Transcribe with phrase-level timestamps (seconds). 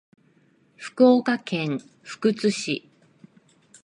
[0.77, 2.89] 福岡県福津市